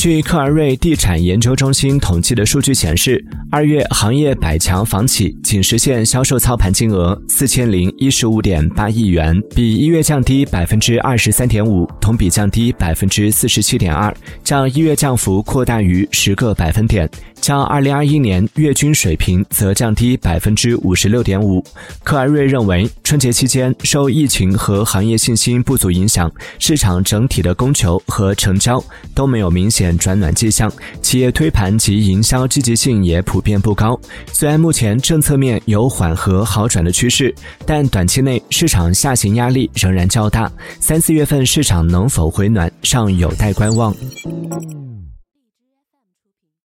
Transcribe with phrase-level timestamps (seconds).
[0.00, 3.22] 据克而瑞地产研究中心统计的数据显示，
[3.52, 17.10] 二月行业百强房企仅实现销售操盘金额四千零一十五点八亿元，比一月降低百分之二十三点五，同比降低百分之四十七点二，较一月降幅扩大于十个百分点。
[17.40, 21.64] 较二零二一年月均水平则降低百分之五十六点五。
[22.04, 28.82] 克而瑞认为，春节期间受疫情和行业信心不足影响，市场整体的供求和成交
[29.14, 30.70] 都没有明显转暖迹象，
[31.00, 33.98] 企业推盘及营销积极性也普遍不高。
[34.32, 40.50] 虽然目前政策面有缓和好转的趋势，但短期内市场下行压力仍然较大。
[40.78, 43.94] 三四月份市场能否回暖，尚有待观望。